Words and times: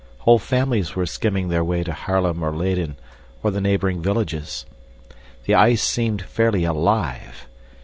Whole 0.21 0.39
families 0.39 0.95
were 0.95 1.05
skimming 1.05 1.49
their 1.49 1.63
way 1.63 1.83
to 1.83 1.93
Haarlem 1.93 2.41
or 2.41 2.51
Leyden 2.51 2.97
or 3.43 3.51
the 3.51 3.61
neighboring 3.61 4.01
villages. 4.01 4.65
The 5.45 5.53
ice 5.53 5.83
seemed 5.83 6.23
fairly 6.23 6.63
alive. 6.63 7.47